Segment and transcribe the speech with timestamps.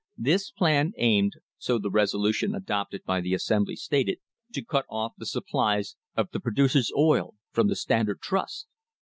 [0.17, 4.17] This plan aimed, so the resolution adopted by the Assembly stated,
[4.51, 8.65] to cut off the supplies of the producers' oil from the Standard Trust!